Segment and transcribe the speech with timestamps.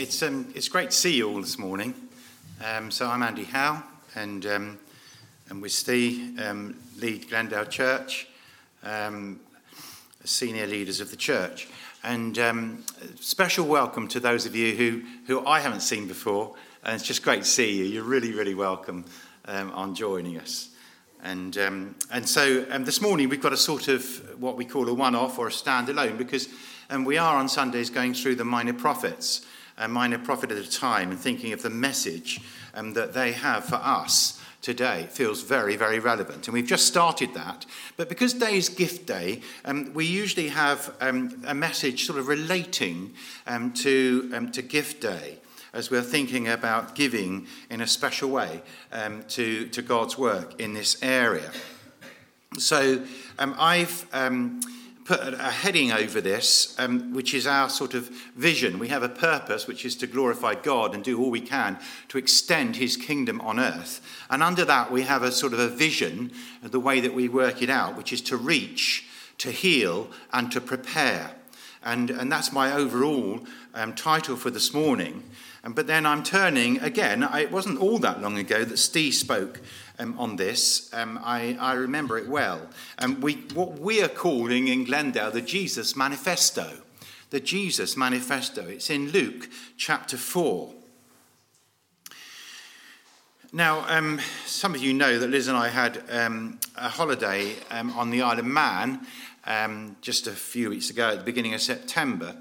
[0.00, 1.92] it's, um, it's great to see you all this morning.
[2.64, 3.82] Um, so I'm Andy How,
[4.14, 4.78] and, um,
[5.50, 8.26] and with Steve, um, lead Glendale Church,
[8.82, 9.40] um,
[10.24, 11.68] senior leaders of the church.
[12.02, 12.84] And um,
[13.20, 16.54] special welcome to those of you who, who I haven't seen before.
[16.82, 17.84] And it's just great to see you.
[17.84, 19.04] You're really, really welcome
[19.46, 20.70] on joining us.
[21.22, 24.02] And, and so this morning we've got a sort of
[24.40, 26.48] what we call a one off or a standalone because
[26.88, 29.44] um, we are on Sundays going through the minor prophets
[29.80, 32.40] a minor prophet at a time and thinking of the message
[32.74, 36.46] um, that they have for us today feels very, very relevant.
[36.46, 37.64] And we've just started that.
[37.96, 42.28] But because Day is Gift Day, um, we usually have um, a message sort of
[42.28, 43.14] relating
[43.46, 45.38] um, to, um, to Gift Day
[45.72, 48.60] as we're thinking about giving in a special way
[48.92, 51.50] um, to, to God's work in this area.
[52.58, 53.04] So
[53.38, 54.04] I've
[55.10, 58.78] put a heading over this, um, which is our sort of vision.
[58.78, 62.18] We have a purpose, which is to glorify God and do all we can to
[62.18, 64.00] extend his kingdom on earth.
[64.30, 66.30] And under that, we have a sort of a vision,
[66.62, 69.08] the way that we work it out, which is to reach,
[69.38, 71.32] to heal, and to prepare.
[71.82, 73.40] And, and that's my overall
[73.74, 75.24] um, title for this morning.
[75.62, 77.22] Um, but then I'm turning again.
[77.22, 79.60] it wasn't all that long ago that Steve spoke
[79.98, 80.92] um, on this.
[80.94, 82.68] Um, I, I, remember it well.
[82.98, 86.78] Um, we, what we are calling in Glendale the Jesus Manifesto.
[87.28, 88.66] The Jesus Manifesto.
[88.66, 90.72] It's in Luke chapter 4.
[93.52, 97.90] Now, um, some of you know that Liz and I had um, a holiday um,
[97.98, 99.06] on the Isle of Man
[100.00, 102.36] just a few weeks ago at the beginning of September.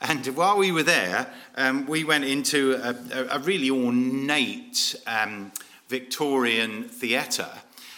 [0.00, 5.50] And while we were there, um, we went into a, a, really ornate um,
[5.88, 7.50] Victorian theatre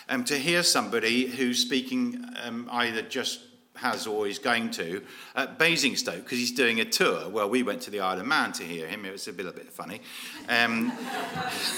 [0.08, 3.40] um, to hear somebody who's speaking um, either just
[3.76, 5.02] has or is going to
[5.34, 7.28] at Basingstoke because he's doing a tour.
[7.28, 9.04] Well, we went to the Isle of Man to hear him.
[9.04, 10.00] It was a a bit funny.
[10.48, 10.92] Um,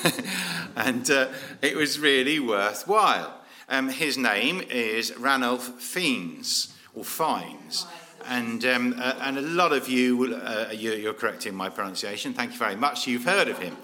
[0.77, 1.29] and uh,
[1.61, 3.41] it was really worthwhile.
[3.69, 7.87] Um, his name is Ranulph Fiennes, or Fines.
[8.27, 12.33] And, um, uh, and a lot of you, uh, you, are correcting my pronunciation.
[12.35, 13.07] Thank you very much.
[13.07, 13.77] You've heard of him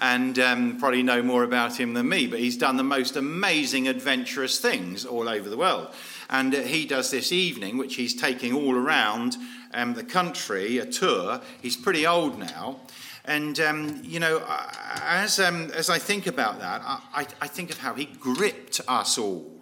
[0.00, 3.88] and um, probably know more about him than me, but he's done the most amazing,
[3.88, 5.88] adventurous things all over the world.
[6.28, 9.36] And uh, he does this evening, which he's taking all around
[9.72, 11.40] um, the country, a tour.
[11.62, 12.80] He's pretty old now.
[13.24, 14.44] And, um, you know,
[15.02, 19.18] as, um, as I think about that, I, I think of how he gripped us
[19.18, 19.55] all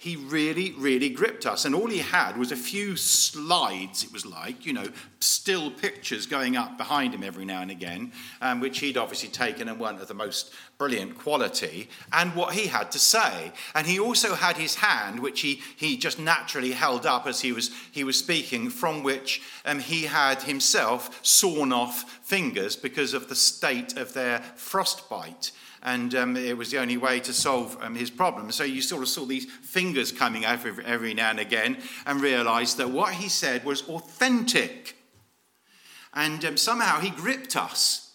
[0.00, 1.66] he really, really gripped us.
[1.66, 4.88] And all he had was a few slides, it was like, you know,
[5.20, 9.68] still pictures going up behind him every now and again, um, which he'd obviously taken
[9.68, 13.52] and weren't of the most brilliant quality, and what he had to say.
[13.74, 17.52] And he also had his hand, which he, he just naturally held up as he
[17.52, 23.28] was, he was speaking, from which um, he had himself sawn off fingers because of
[23.28, 25.52] the state of their frostbite
[25.82, 28.52] and um, it was the only way to solve um, his problem.
[28.52, 32.20] So you sort of saw these fingers coming out every, every now and again and
[32.20, 34.96] realized that what he said was authentic.
[36.12, 38.12] And um, somehow he gripped us.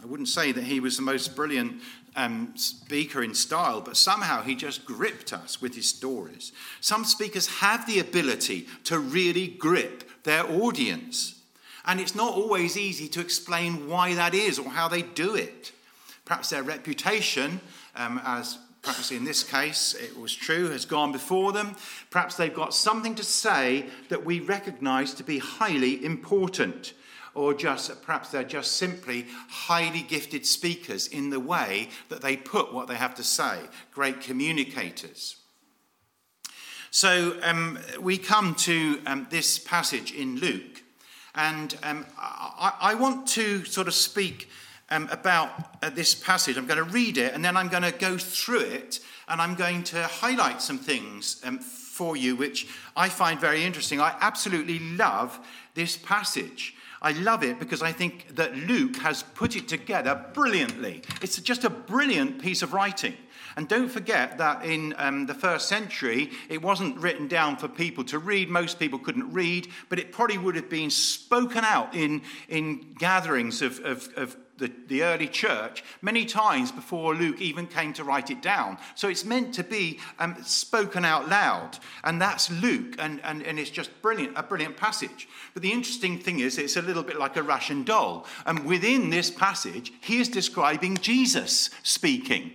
[0.00, 1.80] I wouldn't say that he was the most brilliant
[2.14, 6.52] um, speaker in style, but somehow he just gripped us with his stories.
[6.80, 11.40] Some speakers have the ability to really grip their audience.
[11.84, 15.72] And it's not always easy to explain why that is or how they do it.
[16.26, 17.60] Perhaps their reputation,
[17.94, 21.74] um, as perhaps in this case it was true, has gone before them.
[22.10, 26.92] Perhaps they've got something to say that we recognize to be highly important.
[27.34, 32.74] Or just perhaps they're just simply highly gifted speakers in the way that they put
[32.74, 33.60] what they have to say,
[33.92, 35.36] great communicators.
[36.90, 40.82] So um, we come to um, this passage in Luke,
[41.34, 44.48] and um, I, I, want to sort of speak
[44.90, 45.50] um, about
[45.82, 46.56] uh, this passage.
[46.56, 49.54] I'm going to read it and then I'm going to go through it and I'm
[49.54, 54.00] going to highlight some things um, for you which I find very interesting.
[54.00, 55.38] I absolutely love
[55.74, 56.74] this passage.
[57.02, 61.02] I love it because I think that Luke has put it together brilliantly.
[61.22, 63.14] It's just a brilliant piece of writing.
[63.56, 68.04] And don't forget that in um, the first century, it wasn't written down for people
[68.04, 68.50] to read.
[68.50, 73.62] Most people couldn't read, but it probably would have been spoken out in, in gatherings
[73.62, 78.30] of, of, of the, the early church many times before Luke even came to write
[78.30, 78.78] it down.
[78.94, 81.78] So it's meant to be um, spoken out loud.
[82.04, 85.28] And that's Luke, and, and, and it's just brilliant, a brilliant passage.
[85.54, 88.26] But the interesting thing is, it's a little bit like a Russian doll.
[88.44, 92.52] And within this passage, he is describing Jesus speaking.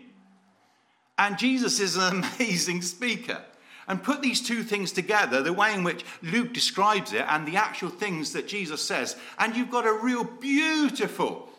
[1.18, 3.44] And Jesus is an amazing speaker.
[3.88, 7.58] and put these two things together, the way in which Luke describes it and the
[7.58, 11.51] actual things that Jesus says, and you've got a real beautiful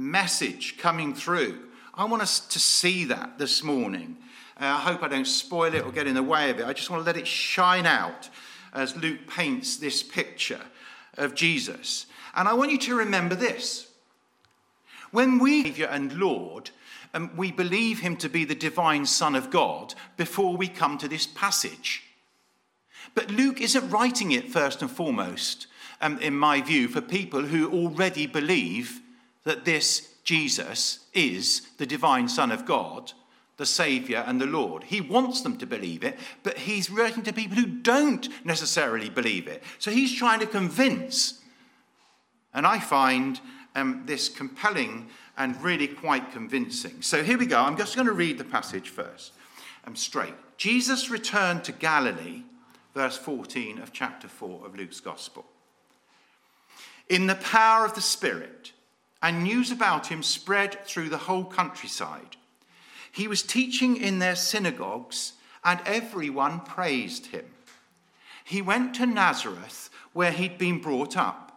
[0.00, 1.58] message coming through.
[1.94, 4.16] I want us to see that this morning.
[4.58, 6.66] Uh, I hope I don't spoil it or get in the way of it.
[6.66, 8.30] I just want to let it shine out
[8.72, 10.60] as Luke paints this picture
[11.18, 12.06] of Jesus.
[12.34, 13.88] And I want you to remember this.
[15.10, 16.70] When we, Savior and Lord,
[17.12, 21.08] um, we believe him to be the divine Son of God before we come to
[21.08, 22.04] this passage.
[23.14, 25.66] But Luke isn't writing it first and foremost,
[26.00, 29.02] um, in my view, for people who already believe
[29.44, 33.12] that this Jesus is the divine Son of God,
[33.56, 34.84] the Saviour and the Lord.
[34.84, 39.48] He wants them to believe it, but he's writing to people who don't necessarily believe
[39.48, 39.62] it.
[39.78, 41.40] So he's trying to convince.
[42.54, 43.40] And I find
[43.74, 47.02] um, this compelling and really quite convincing.
[47.02, 47.58] So here we go.
[47.58, 49.32] I'm just going to read the passage first.
[49.84, 50.34] I'm um, straight.
[50.56, 52.42] Jesus returned to Galilee,
[52.94, 55.46] verse 14 of chapter 4 of Luke's Gospel.
[57.08, 58.72] In the power of the Spirit,
[59.22, 62.36] and news about him spread through the whole countryside.
[63.12, 65.32] He was teaching in their synagogues,
[65.64, 67.44] and everyone praised him.
[68.44, 71.50] He went to Nazareth, where he'd been brought up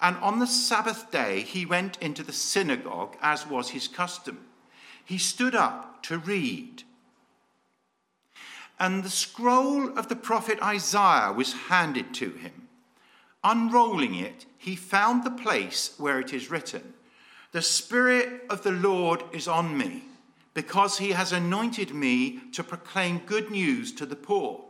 [0.00, 4.38] and on the Sabbath day, he went into the synagogue, as was his custom.
[5.04, 6.84] He stood up to read.
[8.78, 12.68] And the scroll of the prophet Isaiah was handed to him.
[13.42, 16.94] Unrolling it, he found the place where it is written
[17.50, 20.02] The Spirit of the Lord is on me,
[20.52, 24.64] because he has anointed me to proclaim good news to the poor.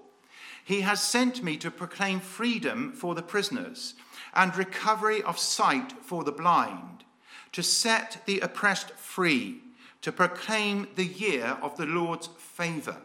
[0.65, 3.95] He has sent me to proclaim freedom for the prisoners
[4.33, 7.05] and recovery of sight for the blind,
[7.53, 9.63] to set the oppressed free,
[10.03, 12.99] to proclaim the year of the Lord's favour.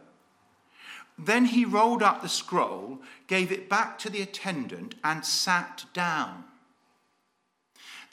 [1.17, 6.43] Then he rolled up the scroll, gave it back to the attendant, and sat down.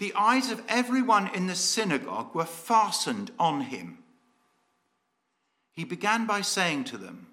[0.01, 3.99] The eyes of everyone in the synagogue were fastened on him.
[5.73, 7.27] He began by saying to them,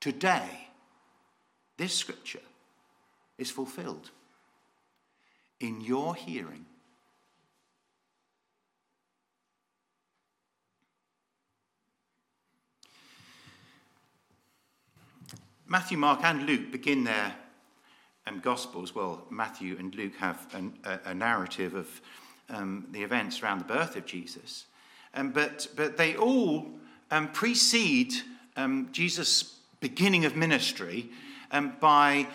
[0.00, 0.68] Today,
[1.78, 2.42] this scripture
[3.38, 4.10] is fulfilled
[5.60, 6.66] in your hearing.
[15.66, 17.34] Matthew, Mark, and Luke begin their
[18.26, 18.94] um, Gospels.
[18.94, 22.00] Well, Matthew and Luke have an, a, a, narrative of
[22.50, 24.66] um, the events around the birth of Jesus.
[25.14, 26.66] Um, but, but they all
[27.10, 28.14] um, precede
[28.56, 31.08] um, Jesus' beginning of ministry
[31.52, 32.26] um, by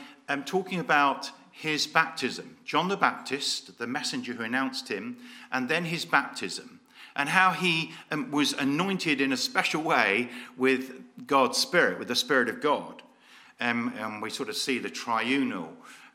[0.46, 2.58] talking about his baptism.
[2.64, 5.18] John the Baptist, the messenger who announced him,
[5.52, 6.80] and then his baptism,
[7.16, 7.92] and how he
[8.32, 13.04] was anointed in a special way with God's Spirit, with the Spirit of God.
[13.62, 15.70] Um, and we sort of see the triunal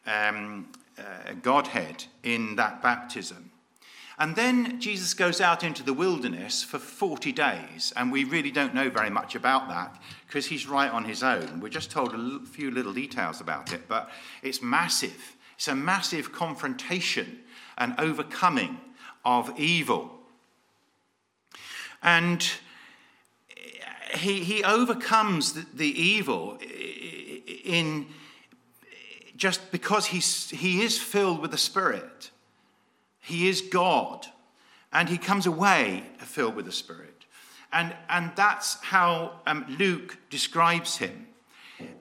[0.06, 3.50] um, uh, Godhead in that baptism.
[4.19, 8.75] And then Jesus goes out into the wilderness for 40 days, and we really don't
[8.75, 11.60] know very much about that because he's right on his own.
[11.60, 14.10] We're just told a few little details about it, but
[14.42, 15.37] it's massive.
[15.56, 17.40] It's a massive confrontation
[17.76, 18.81] and overcoming
[19.25, 20.10] of evil.
[22.02, 22.49] And
[24.14, 26.58] he, he overcomes the, the evil
[27.66, 28.06] in
[29.36, 32.30] just because he's, he is filled with the Spirit.
[33.20, 34.26] He is God.
[34.92, 37.25] And he comes away filled with the Spirit.
[37.73, 41.26] And, and that's how um, Luke describes him.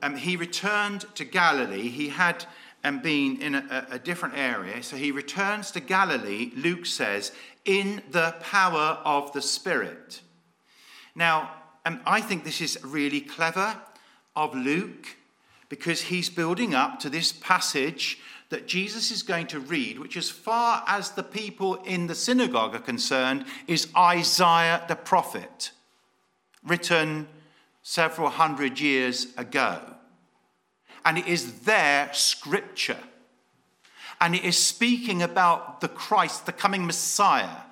[0.01, 1.89] Um, he returned to Galilee.
[1.89, 2.45] He had
[2.83, 4.81] um, been in a, a different area.
[4.83, 7.31] So he returns to Galilee, Luke says,
[7.65, 10.21] in the power of the Spirit.
[11.15, 11.51] Now,
[11.85, 13.75] um, I think this is really clever
[14.35, 15.07] of Luke
[15.75, 18.17] because he's building up to this passage
[18.47, 22.73] that Jesus is going to read, which, as far as the people in the synagogue
[22.73, 25.71] are concerned, is Isaiah the prophet,
[26.63, 27.27] written
[27.83, 29.81] several hundred years ago.
[31.03, 33.03] And it is their scripture.
[34.21, 37.63] And it is speaking about the Christ, the coming Messiah.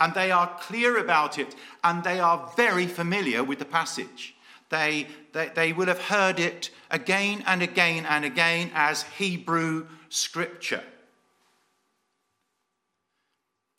[0.00, 1.54] And they are clear about it,
[1.84, 4.34] and they are very familiar with the passage.
[4.70, 10.82] They, they, they will have heard it again and again and again as Hebrew scripture.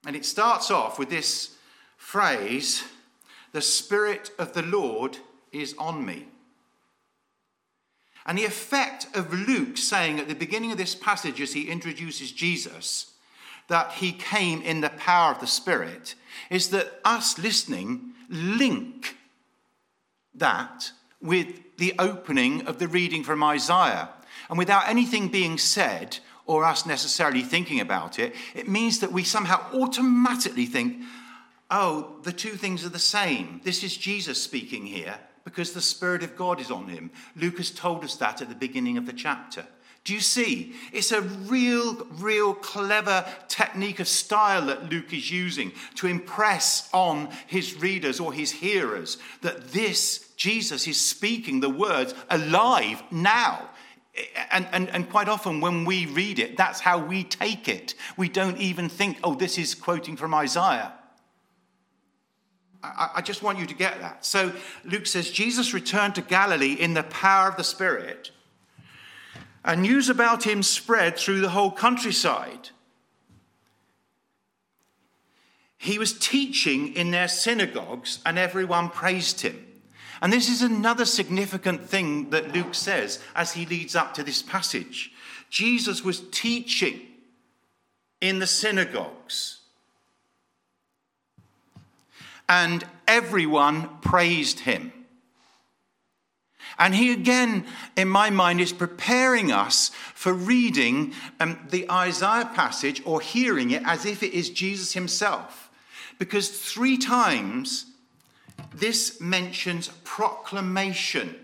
[0.06, 1.56] And it starts off with this
[1.98, 2.84] phrase
[3.52, 5.18] The Spirit of the Lord
[5.52, 6.28] is on me.
[8.26, 12.32] And the effect of Luke saying at the beginning of this passage, as he introduces
[12.32, 13.14] Jesus,
[13.70, 16.16] that he came in the power of the Spirit
[16.50, 19.16] is that us listening link
[20.40, 20.92] that
[21.22, 24.10] with the opening of the reading from Isaiah.
[24.50, 29.24] And without anything being said or us necessarily thinking about it, it means that we
[29.24, 31.02] somehow automatically think,
[31.70, 33.62] oh, the two things are the same.
[33.64, 37.12] This is Jesus speaking here because the Spirit of God is on him.
[37.36, 39.66] Luke has told us that at the beginning of the chapter.
[40.04, 40.74] Do you see?
[40.92, 47.30] It's a real, real clever technique of style that Luke is using to impress on
[47.48, 53.70] his readers or his hearers that this Jesus is speaking the words alive now.
[54.52, 57.94] And, and, and quite often, when we read it, that's how we take it.
[58.18, 60.94] We don't even think, oh, this is quoting from Isaiah.
[62.82, 64.26] I, I just want you to get that.
[64.26, 64.54] So
[64.86, 68.32] Luke says Jesus returned to Galilee in the power of the Spirit
[69.64, 72.70] and news about him spread through the whole countryside.
[75.78, 79.66] He was teaching in their synagogues, and everyone praised him.
[80.22, 84.42] And this is another significant thing that Luke says as he leads up to this
[84.42, 85.12] passage.
[85.50, 87.00] Jesus was teaching
[88.20, 89.62] in the synagogues,
[92.50, 94.92] and everyone praised him.
[96.80, 97.66] And he again,
[97.98, 103.84] in my mind, is preparing us for reading um, the Isaiah passage or hearing it
[103.86, 105.70] as if it is Jesus himself.
[106.18, 107.86] Because three times
[108.74, 111.36] this mentions proclamation,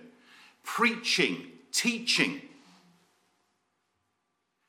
[0.63, 2.41] preaching, teaching.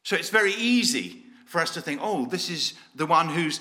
[0.02, 3.60] So it's very easy for us to think, oh, this is the one who's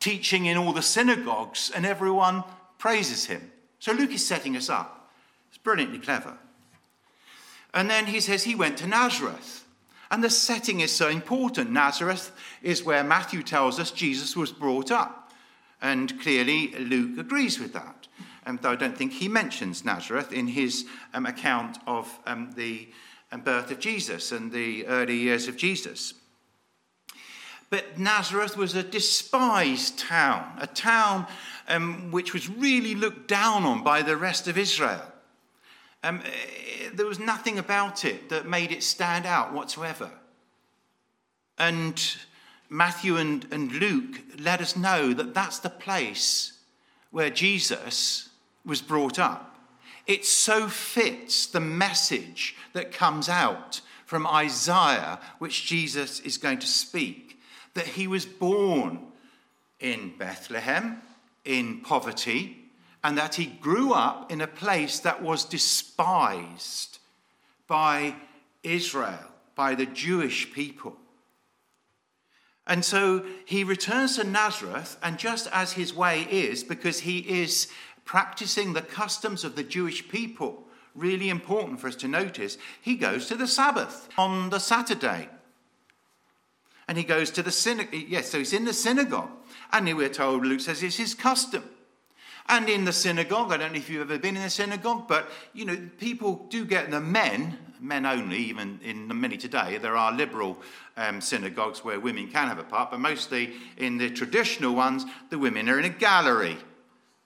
[0.00, 2.44] teaching in all the synagogues and everyone
[2.78, 3.50] praises him.
[3.80, 4.97] So Luke is setting us up.
[5.48, 6.36] It's brilliantly clever.
[7.74, 9.64] And then he says he went to Nazareth.
[10.10, 11.70] And the setting is so important.
[11.70, 15.32] Nazareth is where Matthew tells us Jesus was brought up.
[15.82, 18.08] And clearly, Luke agrees with that.
[18.46, 22.88] Um, though I don't think he mentions Nazareth in his um, account of um, the
[23.30, 26.14] um, birth of Jesus and the early years of Jesus.
[27.70, 31.26] But Nazareth was a despised town, a town
[31.68, 35.02] um, which was really looked down on by the rest of Israel.
[36.02, 40.10] Um, eh, there was nothing about it that made it stand out whatsoever.
[41.58, 42.00] And
[42.70, 46.52] Matthew and, and Luke let us know that that's the place
[47.10, 48.28] where Jesus
[48.64, 49.56] was brought up.
[50.06, 56.66] It so fits the message that comes out from Isaiah, which Jesus is going to
[56.66, 57.38] speak,
[57.74, 59.00] that he was born
[59.80, 61.02] in Bethlehem
[61.44, 62.67] in poverty
[63.04, 66.98] and that he grew up in a place that was despised
[67.66, 68.14] by
[68.62, 70.96] Israel, by the Jewish people.
[72.66, 77.68] And so he returns to Nazareth, and just as his way is, because he is
[78.04, 80.64] practicing the customs of the Jewish people,
[80.94, 85.28] really important for us to notice, he goes to the Sabbath on the Saturday.
[86.88, 88.04] And he goes to the synagogue.
[88.08, 89.30] Yes, so he's in the synagogue.
[89.72, 91.62] And we're told, Luke says, it's his custom.
[92.48, 95.30] And in the synagogue, I don't know if you've ever been in a synagogue, but
[95.52, 99.76] you know, people do get the men, men only, even in many today.
[99.76, 100.58] There are liberal
[100.96, 105.38] um, synagogues where women can have a part, but mostly in the traditional ones, the
[105.38, 106.56] women are in a gallery.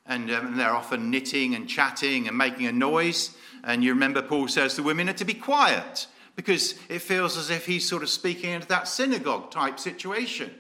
[0.06, 3.36] And um, they're often knitting and chatting and making a noise.
[3.62, 7.50] And you remember Paul says the women are to be quiet because it feels as
[7.50, 10.50] if he's sort of speaking into that synagogue type situation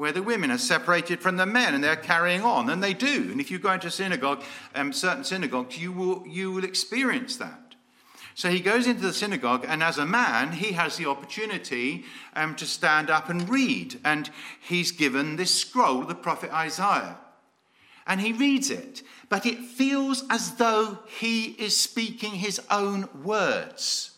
[0.00, 3.28] where the women are separated from the men and they're carrying on, and they do.
[3.30, 4.42] And if you go into a synagogue,
[4.74, 7.74] um, certain synagogues, you will, you will experience that.
[8.34, 12.54] So he goes into the synagogue, and as a man, he has the opportunity um,
[12.54, 14.00] to stand up and read.
[14.02, 17.18] And he's given this scroll of the prophet Isaiah.
[18.06, 24.09] And he reads it, but it feels as though he is speaking his own words.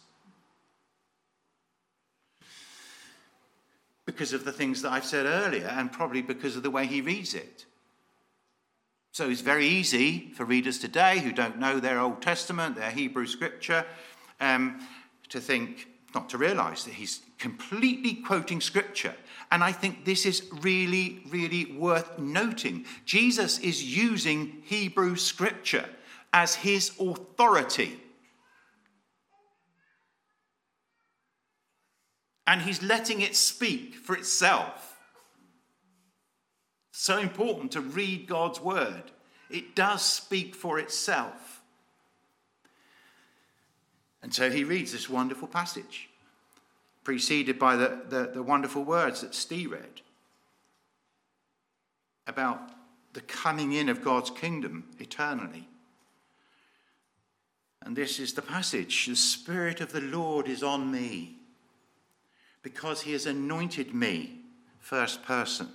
[4.04, 7.00] Because of the things that I've said earlier and probably because of the way he
[7.00, 7.66] reads it.
[9.12, 13.26] So it's very easy for readers today who don't know their Old Testament, their Hebrew
[13.26, 13.84] scripture,
[14.40, 14.86] um,
[15.28, 19.14] to think, not to realize that he's completely quoting scripture.
[19.50, 22.86] And I think this is really, really worth noting.
[23.04, 25.88] Jesus is using Hebrew scripture
[26.32, 28.01] as his authority
[32.52, 35.00] and he's letting it speak for itself.
[36.90, 39.04] So important to read God's word.
[39.48, 41.62] It does speak for itself.
[44.22, 46.10] And so he reads this wonderful passage,
[47.04, 50.02] preceded by the, the, the wonderful words that Steve read.
[52.26, 52.60] about
[53.14, 55.70] the coming in of God's kingdom eternally.
[57.80, 61.38] And this is the passage The Spirit of the Lord is on me
[62.62, 64.40] because he has anointed me,
[64.78, 65.68] first person,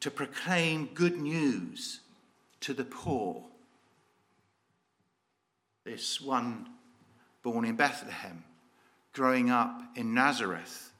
[0.00, 2.00] to proclaim good news
[2.60, 3.42] to the poor.
[5.84, 6.68] This one
[7.42, 8.44] born in Bethlehem,
[9.12, 10.92] growing up in Nazareth,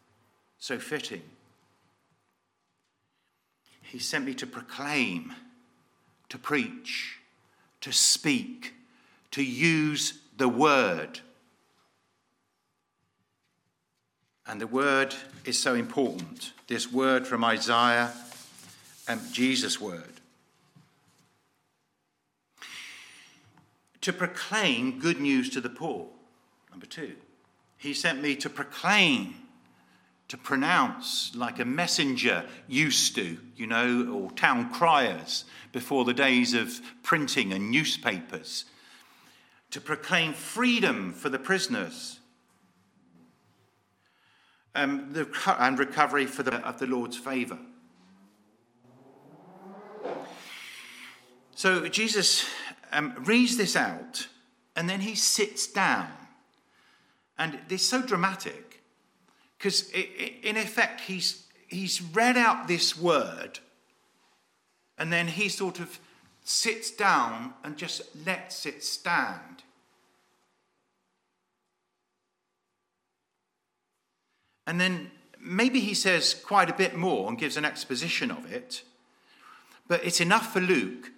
[0.59, 1.23] so fitting.
[3.83, 5.33] He sent me to proclaim,
[6.29, 7.19] to preach,
[7.81, 8.75] to speak,
[9.31, 11.21] to use the word.
[14.49, 15.15] And the word
[15.45, 16.53] is so important.
[16.69, 18.13] This word from Isaiah
[19.07, 20.21] and Jesus' word.
[24.01, 26.07] To proclaim good news to the poor.
[26.71, 27.13] Number two,
[27.77, 29.35] he sent me to proclaim,
[30.29, 36.55] to pronounce like a messenger used to, you know, or town criers before the days
[36.55, 38.65] of printing and newspapers,
[39.73, 42.19] to proclaim freedom for the prisoners
[44.79, 47.59] um, the, and recovery for the, of the Lord's favour.
[51.55, 52.47] So Jesus
[52.93, 54.29] um, reads this out
[54.77, 56.09] and then he sits down
[57.37, 58.83] and it's so dramatic
[59.57, 63.59] because, in effect, he's, he's read out this word
[64.97, 65.99] and then he sort of
[66.45, 69.65] sits down and just lets it stand.
[74.69, 75.11] And then
[75.41, 78.83] maybe he says quite a bit more and gives an exposition of it,
[79.89, 81.11] but it's enough for Luke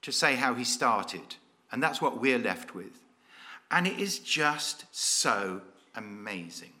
[0.00, 1.36] to say how he started.
[1.70, 3.02] And that's what we're left with.
[3.70, 5.60] And it is just so
[5.94, 6.72] amazing.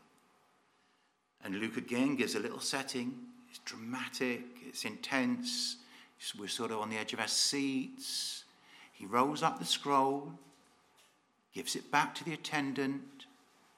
[1.44, 3.14] And Luke again gives a little setting.
[3.50, 5.76] It's dramatic, it's intense.
[6.38, 8.44] We're sort of on the edge of our seats.
[8.94, 10.32] He rolls up the scroll,
[11.52, 13.26] gives it back to the attendant,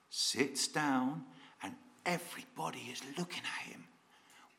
[0.08, 1.24] sits down,
[2.06, 3.84] everybody is looking at him.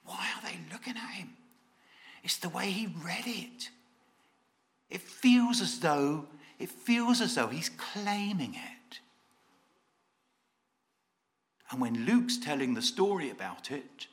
[0.06, 1.30] Why are they looking at him?
[2.24, 3.70] It's the way he read it.
[4.89, 6.28] It feels as though
[6.60, 9.00] it feels as though he's claiming it.
[11.70, 14.08] And when Luke's telling the story about it,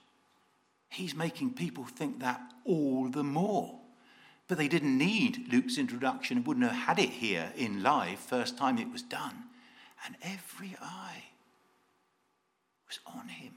[0.88, 3.78] he's making people think that all the more.
[4.48, 8.57] But they didn't need Luke's introduction and wouldn't have had it here in live first
[8.57, 9.44] time it was done.
[10.04, 11.24] And every eye
[12.90, 13.53] was on him.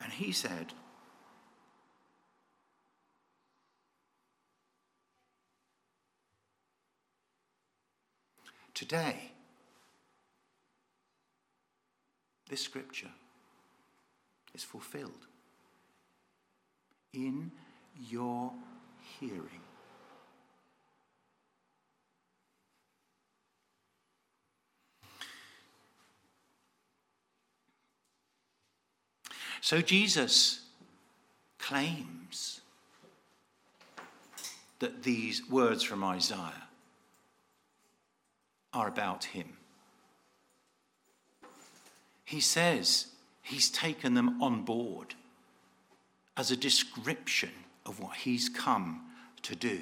[0.00, 0.72] And he said,
[8.74, 9.32] Today,
[12.48, 13.10] this scripture
[14.54, 15.26] is fulfilled
[17.12, 17.50] in
[18.08, 18.52] your
[19.18, 19.67] hearing.
[29.60, 30.60] So Jesus
[31.58, 32.60] claims
[34.78, 36.68] that these words from Isaiah
[38.72, 39.56] are about him.
[42.24, 43.06] He says
[43.42, 45.14] he's taken them on board
[46.36, 47.50] as a description
[47.84, 49.00] of what he's come
[49.42, 49.80] to do.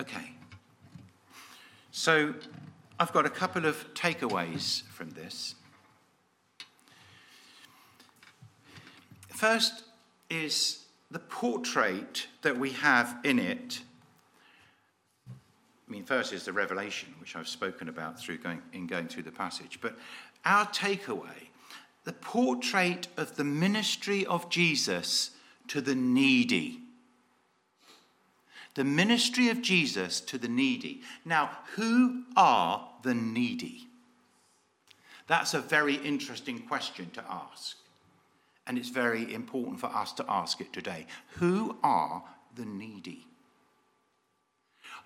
[0.00, 0.32] Okay.
[1.90, 2.34] So
[3.02, 5.56] I've got a couple of takeaways from this.
[9.26, 9.82] First
[10.30, 13.80] is the portrait that we have in it.
[15.28, 19.24] I mean, first is the revelation, which I've spoken about through going, in going through
[19.24, 19.80] the passage.
[19.82, 19.98] But
[20.44, 21.48] our takeaway,
[22.04, 25.32] the portrait of the ministry of Jesus
[25.66, 26.81] to the needy
[28.74, 31.02] the ministry of Jesus to the needy.
[31.24, 33.88] Now, who are the needy?
[35.26, 37.76] That's a very interesting question to ask.
[38.66, 41.06] And it's very important for us to ask it today.
[41.36, 42.22] Who are
[42.54, 43.26] the needy?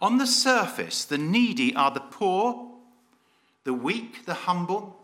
[0.00, 2.70] On the surface, the needy are the poor,
[3.64, 4.96] the weak, the humble,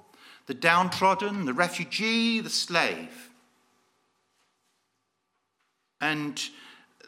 [0.47, 3.31] the downtrodden, the refugee, the slave.
[6.01, 6.43] And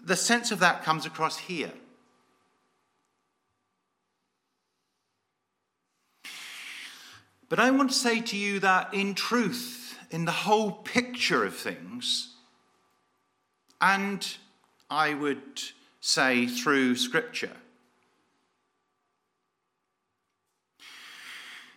[0.05, 1.73] the sense of that comes across here.
[7.49, 11.55] But I want to say to you that in truth, in the whole picture of
[11.55, 12.35] things,
[13.81, 14.27] and
[14.91, 15.63] I would
[16.01, 17.57] say through Scripture.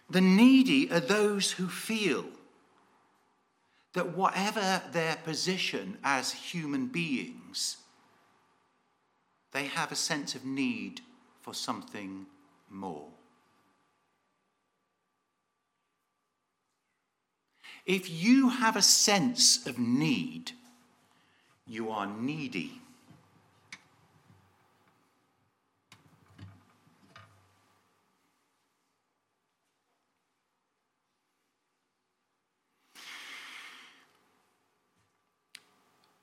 [0.09, 2.25] The needy are those who feel
[3.93, 7.77] that whatever their position as human beings,
[9.51, 11.01] they have a sense of need
[11.41, 12.25] for something
[12.69, 13.07] more.
[17.85, 20.51] If you have a sense of need,
[21.65, 22.81] you are needy.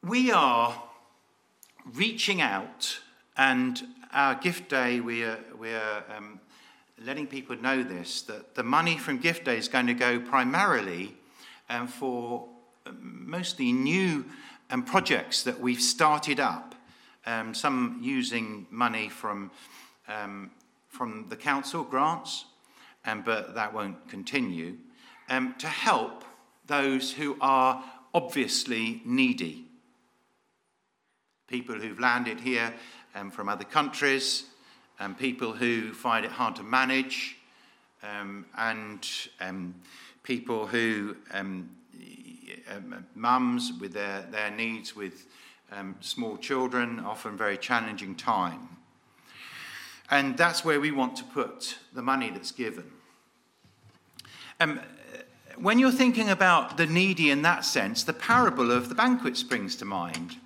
[0.02, 0.82] We are
[1.94, 3.00] reaching out,
[3.36, 6.40] and our gift day, we are, we are um,
[7.04, 11.16] letting people know this that the money from gift day is going to go primarily
[11.68, 12.48] um, for
[12.86, 14.24] um, mostly new
[14.70, 16.76] um, projects that we've started up,
[17.26, 19.50] um, some using money from,
[20.06, 20.50] um,
[20.88, 22.44] from the council grants,
[23.24, 24.76] but that won't continue,
[25.28, 26.24] to help
[26.66, 27.82] those who are
[28.14, 29.64] obviously needy.
[31.48, 32.72] People who've landed here
[33.30, 34.44] from other countries,
[34.98, 37.36] and people who find it hard to manage,
[38.02, 39.74] and
[40.22, 41.70] people who, um,
[42.70, 45.26] um, mums with their, their needs with
[45.72, 48.68] um, small children, often very challenging time.
[50.10, 52.90] And that's where we want to put the money that's given.
[54.60, 54.80] Um,
[55.56, 59.76] when you're thinking about the needy in that sense, the parable of the banquet springs
[59.76, 60.36] to mind,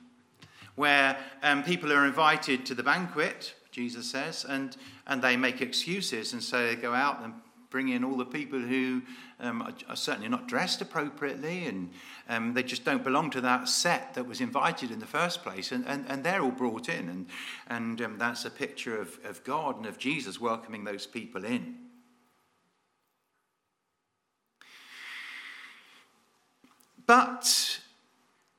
[0.79, 6.33] where um, people are invited to the banquet, Jesus says, and, and they make excuses,
[6.33, 7.35] and so they go out and
[7.71, 9.03] bring in all the people who
[9.41, 11.91] um, are, are, certainly not dressed appropriately and
[12.29, 15.71] um, they just don't belong to that set that was invited in the first place.
[15.71, 17.09] And, and, and they're all brought in.
[17.09, 17.27] And,
[17.69, 21.77] and um, that's a picture of, of God and of Jesus welcoming those people in.
[27.07, 27.67] But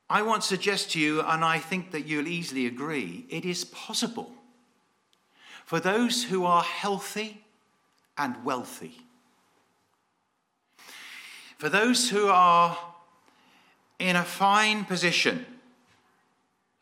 [0.10, 3.64] I want to suggest to you, and I think that you'll easily agree, it is
[3.66, 4.32] possible
[5.66, 7.44] for those who are healthy
[8.18, 9.02] and wealthy.
[11.60, 12.76] For those who are
[14.00, 15.46] in a fine position,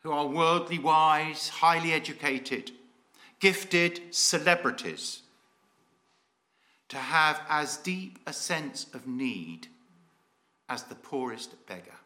[0.02, 2.70] who are worldly wise, highly educated,
[3.40, 5.20] gifted celebrities,
[6.88, 9.66] to have as deep a sense of need
[10.70, 11.97] as the poorest beggar.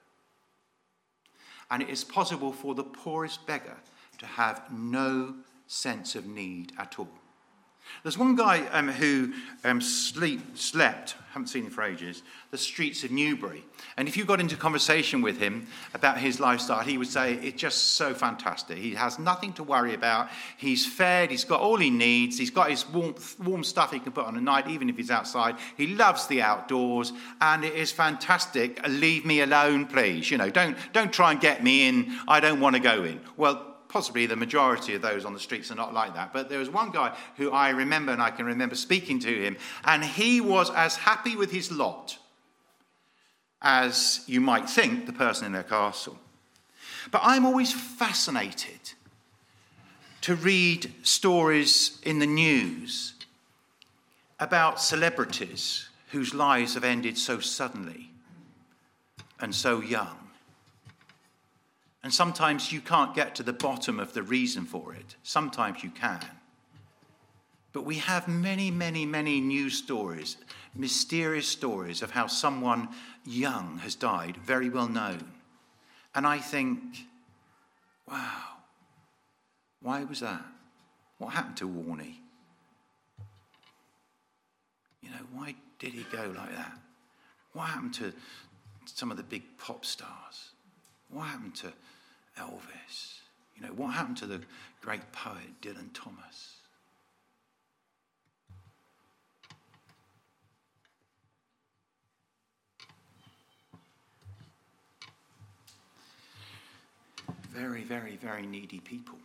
[1.73, 3.79] And it is possible for the poorest beggar
[4.19, 5.35] to have no
[5.67, 7.09] sense of need at all.
[8.03, 9.33] There's one guy um, who
[9.65, 13.65] um, sleep, slept, haven't seen him for ages, the streets of Newbury.
[13.97, 17.61] And if you got into conversation with him about his lifestyle, he would say, It's
[17.61, 18.77] just so fantastic.
[18.77, 20.29] He has nothing to worry about.
[20.57, 24.13] He's fed, he's got all he needs, he's got his warm, warm stuff he can
[24.13, 25.57] put on at night, even if he's outside.
[25.77, 28.81] He loves the outdoors, and it is fantastic.
[28.87, 30.31] Leave me alone, please.
[30.31, 32.19] You know, don't, don't try and get me in.
[32.29, 33.21] I don't want to go in.
[33.37, 36.33] Well, possibly the majority of those on the streets are not like that.
[36.33, 39.57] But there was one guy who I remember, and I can remember speaking to him,
[39.85, 42.19] and he was as happy with his lot
[43.61, 46.19] as you might think the person in their castle.
[47.11, 48.95] But I'm always fascinated
[50.23, 53.15] to read stories in the news
[54.41, 58.11] about celebrities whose lives have ended so suddenly
[59.41, 60.22] and so young.
[62.03, 65.17] And sometimes you can't get to the bottom of the reason for it.
[65.23, 66.25] Sometimes you can.
[67.73, 70.37] But we have many, many, many news stories,
[70.75, 72.89] mysterious stories of how someone
[73.25, 75.25] young has died, very well known.
[76.15, 76.81] And I think,
[78.11, 78.43] wow,
[79.81, 80.45] why was that?
[81.19, 82.17] What happened to Warney?
[85.01, 86.79] You know, why did he go like that?
[87.53, 88.13] What happened to
[88.87, 90.51] some of the big pop stars?
[91.13, 91.73] What happened to
[92.39, 93.21] Elvis?
[93.55, 94.41] You know, what happened to the
[94.81, 96.57] great poet Dylan Thomas?
[107.51, 109.19] Very, very, very needy people.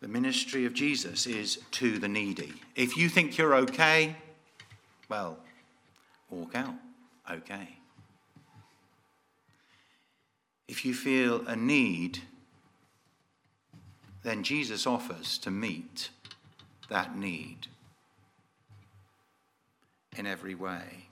[0.00, 2.54] The ministry of Jesus is to the needy.
[2.74, 4.16] If you think you're okay,
[5.10, 5.36] well,
[6.32, 6.74] walk out
[7.30, 7.68] okay.
[10.68, 12.20] If you feel a need,
[14.22, 16.10] then Jesus offers to meet
[16.88, 17.66] that need
[20.16, 21.08] in every way.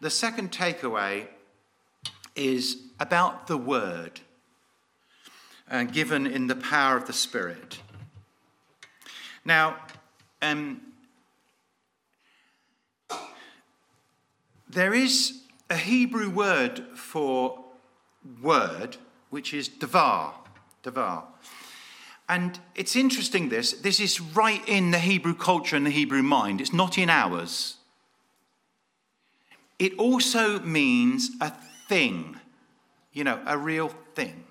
[0.00, 1.26] The second takeaway
[2.36, 4.20] is about the word
[5.70, 7.80] uh, given in the power of the Spirit.
[9.44, 9.76] Now,
[10.40, 10.80] um,
[14.68, 17.64] there is a Hebrew word for
[18.42, 18.96] word,
[19.30, 20.32] which is davar.
[20.82, 21.24] Davar.
[22.28, 23.72] And it's interesting this.
[23.72, 26.60] This is right in the Hebrew culture and the Hebrew mind.
[26.60, 27.76] It's not in ours.
[29.78, 31.50] It also means a
[31.88, 32.36] thing,
[33.12, 34.44] you know, a real thing.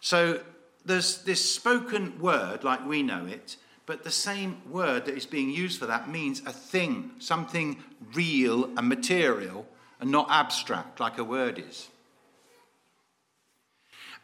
[0.00, 0.40] So
[0.84, 3.56] there's this spoken word, like we know it,
[3.88, 8.66] but the same word that is being used for that means a thing, something real
[8.76, 9.66] and material,
[9.98, 11.88] and not abstract like a word is.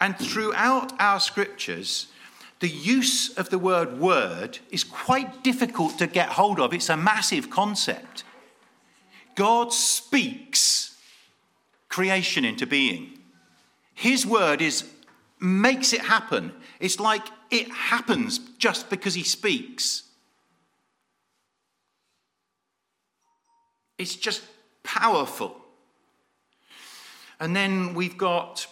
[0.03, 2.09] And throughout our scriptures,
[2.61, 6.75] the use of the word word is quite difficult to get hold of.
[6.75, 8.23] It's a massive concept.
[9.35, 10.95] God speaks
[11.89, 13.19] creation into being.
[13.95, 14.85] His word is
[15.41, 16.53] makes it happen.
[16.81, 20.03] It's like it happens just because he speaks.
[23.99, 24.43] It's just
[24.83, 25.57] powerful.
[27.41, 28.67] And then we've got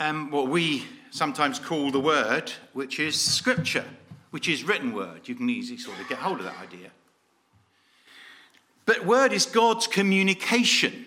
[0.00, 3.84] um, what we sometimes call the word, which is scripture,
[4.30, 5.28] which is written word.
[5.28, 6.90] You can easily sort of get hold of that idea.
[8.86, 11.06] But word is God's communication.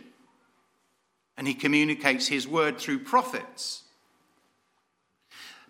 [1.37, 3.83] And he communicates his word through prophets.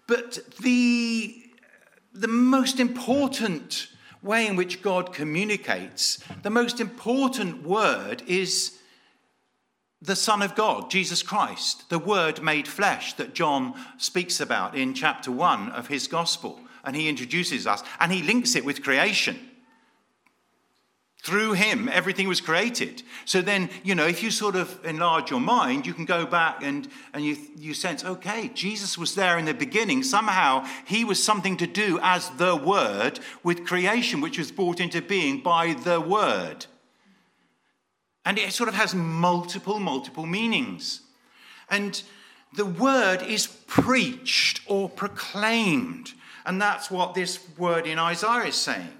[0.08, 1.44] But the,
[2.14, 3.90] the most important
[4.24, 8.80] way in which God communicates, the most important word is
[10.02, 14.94] the Son of God, Jesus Christ, the Word made flesh that John speaks about in
[14.94, 16.60] chapter 1 of his Gospel.
[16.84, 19.38] And he introduces us and he links it with creation.
[21.28, 23.04] Through him, everything was created.
[23.26, 26.64] So then, you know, if you sort of enlarge your mind, you can go back
[26.64, 30.04] and, and you, you sense, okay, Jesus was there in the beginning.
[30.04, 35.02] Somehow he was something to do as the Word with creation, which was brought into
[35.02, 36.66] being by the Word.
[38.24, 41.02] And it sort of has multiple, multiple meanings.
[41.70, 42.02] And
[42.54, 46.14] the Word is preached or proclaimed.
[46.46, 48.94] And that's what this word in Isaiah is saying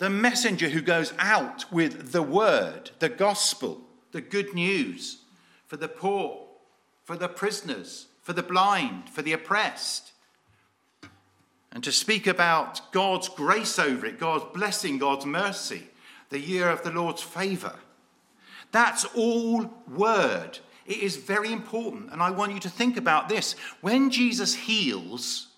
[0.00, 3.82] the messenger who goes out with the word, the gospel,
[4.12, 5.18] the good news
[5.66, 6.48] for the poor,
[7.04, 10.12] for the prisoners, for the blind, for the oppressed.
[11.70, 15.82] And to speak about God's grace over it, God's blessing, God's mercy,
[16.30, 17.76] the year of the Lord's favor.
[18.72, 20.60] That's all word.
[20.86, 22.10] It is very important.
[22.10, 23.54] And I want you to think about this.
[23.82, 25.48] When Jesus heals,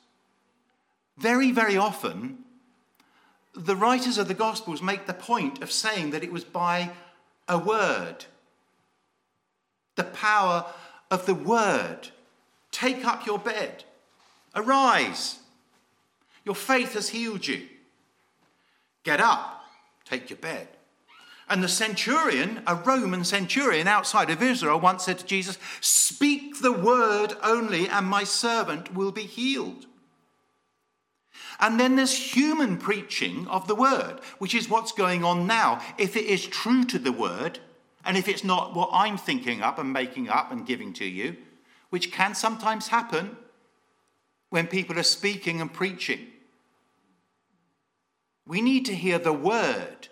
[1.16, 2.41] very, very often,
[3.54, 6.90] the writers of the Gospels make the point of saying that it was by
[7.48, 8.24] a word.
[9.96, 10.66] The power
[11.10, 12.08] of the word.
[12.70, 13.84] Take up your bed.
[14.54, 15.40] Arise.
[16.44, 17.68] Your faith has healed you.
[19.04, 19.64] Get up.
[20.04, 20.68] Take your bed.
[21.48, 26.72] And the centurion, a Roman centurion outside of Israel, once said to Jesus, Speak the
[26.72, 29.86] word only, and my servant will be healed.
[31.62, 35.80] And then there's human preaching of the word, which is what's going on now.
[35.96, 37.60] If it is true to the word,
[38.04, 41.36] and if it's not what I'm thinking up and making up and giving to you,
[41.90, 43.36] which can sometimes happen
[44.50, 46.26] when people are speaking and preaching.
[48.44, 50.08] We need to hear the word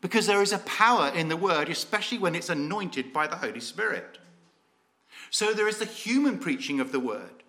[0.00, 3.60] because there is a power in the word, especially when it's anointed by the Holy
[3.60, 4.18] Spirit.
[5.30, 7.44] So there is the human preaching of the word.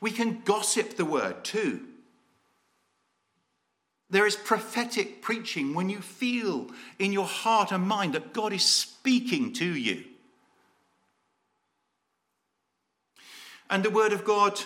[0.00, 1.86] We can gossip the word too.
[4.10, 6.68] There is prophetic preaching when you feel
[6.98, 10.04] in your heart and mind that God is speaking to you.
[13.70, 14.60] And the Word of God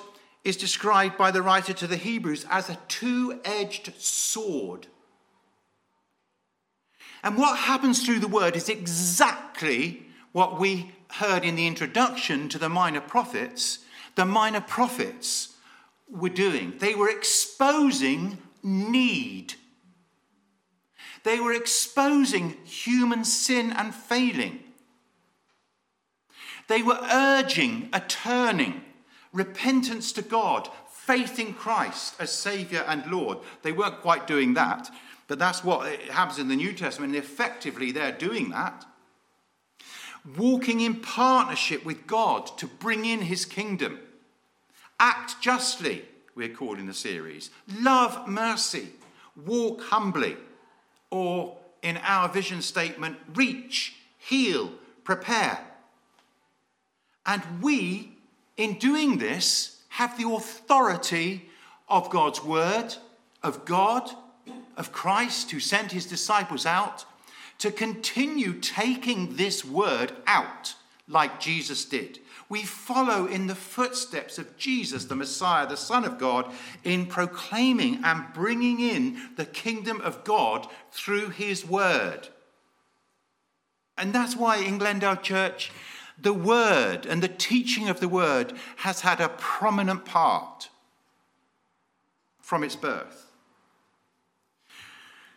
[0.45, 4.87] is described by the writer to the Hebrews as a two edged sword.
[7.23, 12.59] And what happens through the Word is exactly what we heard in the introduction to
[12.59, 13.81] the minor prophets.
[14.15, 15.55] The minor prophets
[16.09, 19.55] were doing, they were exposing need.
[21.23, 24.61] They were exposing human sin and failing.
[26.69, 28.83] They were urging a turning,
[29.33, 33.39] repentance to God, faith in Christ as Saviour and Lord.
[33.63, 34.91] They weren't quite doing that,
[35.29, 38.85] but that's what happens in the New Testament, and effectively they're doing that.
[40.39, 44.01] Walking in partnership with God to bring in his kingdom.
[44.99, 47.51] Act justly, we're calling the series.
[47.81, 48.89] Love mercy,
[49.45, 50.37] walk humbly,
[51.11, 54.73] or in our vision statement, reach, heal,
[55.05, 55.59] prepare.
[57.27, 58.17] And we,
[58.57, 61.49] in doing this, have the authority
[61.89, 62.95] of God's word,
[63.43, 64.11] of God,
[64.77, 67.05] of Christ who sent his disciples out,
[67.59, 70.75] to continue taking this word out
[71.07, 72.19] like Jesus did.
[72.49, 76.53] We follow in the footsteps of Jesus, the Messiah, the Son of God,
[76.85, 82.29] in proclaiming and bringing in the kingdom of God through his word.
[83.97, 85.71] And that's why in Glendale Church,
[86.19, 90.69] the word and the teaching of the word has had a prominent part
[92.41, 93.25] from its birth.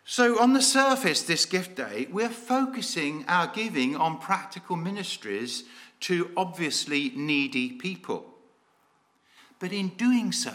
[0.10, 5.66] So, on the surface, this gift day, we're focusing our giving on practical ministries
[6.02, 8.34] to obviously needy people.
[9.60, 10.54] But in doing so,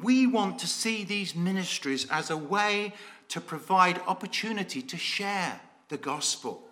[0.00, 2.92] we want to see these ministries as a way
[3.28, 6.62] to provide opportunity to share the gospel.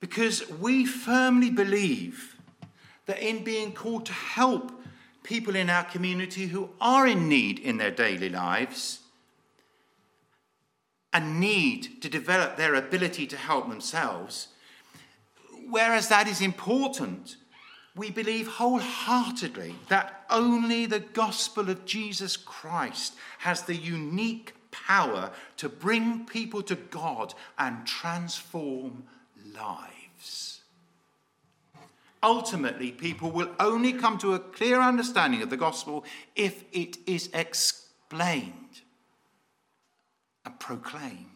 [0.00, 2.36] Because we firmly believe
[3.06, 4.72] that in being called to help
[5.22, 9.00] people in our community who are in need in their daily lives
[11.12, 14.48] and need to develop their ability to help themselves,
[15.70, 17.36] whereas that is important,
[17.94, 25.68] we believe wholeheartedly that only the gospel of Jesus Christ has the unique power to
[25.68, 29.04] bring people to God and transform
[29.54, 30.60] lives.
[32.22, 36.04] Ultimately, people will only come to a clear understanding of the gospel
[36.34, 38.82] if it is explained
[40.44, 41.26] and proclaimed.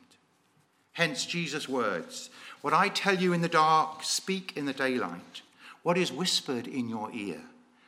[0.92, 2.30] Hence Jesus' words
[2.62, 5.42] What I tell you in the dark, speak in the daylight.
[5.82, 7.40] What is whispered in your ear,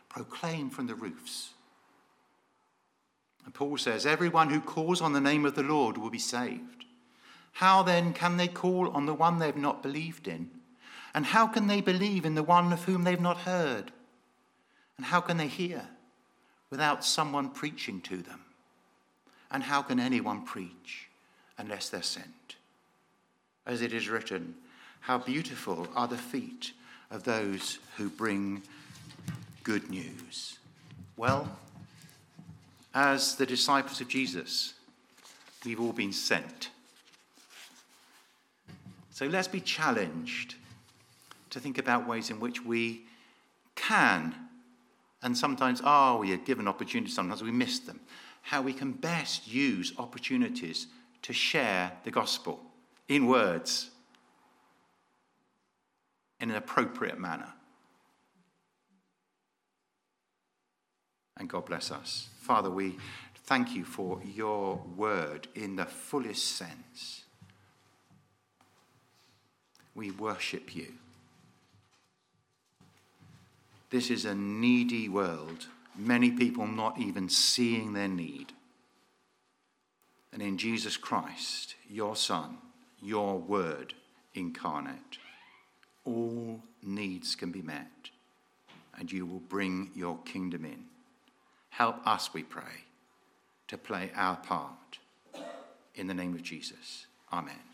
[0.09, 1.51] proclaim from the roofs.
[3.45, 6.85] And Paul says, Everyone who calls on the name of the Lord will be saved.
[7.53, 10.51] How then can they call on the one they've not believed in?
[11.15, 13.93] And how can they believe in the one of whom they've not heard?
[14.97, 15.89] And how can they hear
[16.71, 18.41] without someone preaching to them?
[19.53, 21.09] And how can anyone preach
[21.57, 22.57] unless they're sent?
[23.67, 24.57] As it is written,
[25.05, 26.73] How beautiful are the feet
[27.11, 28.63] of those who bring
[29.63, 30.59] good news.
[31.19, 31.59] Well,
[32.95, 34.73] as the disciples of Jesus,
[35.63, 36.71] we've all been sent.
[39.11, 40.55] So let's be challenged
[41.51, 43.03] to think about ways in which we
[43.75, 44.35] can,
[45.23, 48.01] and sometimes are we are given opportunities, sometimes we miss them,
[48.41, 50.87] how we can best use opportunities
[51.21, 52.59] to share the gospel
[53.07, 53.91] in words
[56.45, 57.55] in an appropriate manner.
[61.39, 62.29] And God bless us.
[62.39, 62.99] Father, we
[63.47, 67.25] thank you for your word in the fullest sense.
[69.95, 70.93] We worship you.
[73.89, 78.53] This is a needy world, many people not even seeing their need.
[80.31, 82.59] And in Jesus Christ, your Son,
[83.01, 83.95] your Word
[84.35, 85.19] incarnate,
[86.05, 88.11] all needs can be met,
[88.99, 90.85] and you will bring your kingdom in.
[91.71, 92.85] Help us, we pray,
[93.69, 94.99] to play our part.
[95.95, 97.07] In the name of Jesus.
[97.33, 97.74] Amen.